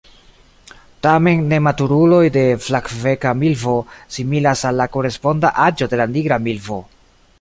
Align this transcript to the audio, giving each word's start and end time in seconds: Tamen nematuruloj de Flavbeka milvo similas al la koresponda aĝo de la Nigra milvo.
Tamen 1.07 1.43
nematuruloj 1.51 2.21
de 2.37 2.43
Flavbeka 2.67 3.35
milvo 3.43 3.75
similas 4.17 4.65
al 4.71 4.83
la 4.83 4.89
koresponda 4.97 5.53
aĝo 5.67 5.91
de 5.93 6.01
la 6.03 6.09
Nigra 6.17 6.41
milvo. 6.49 6.85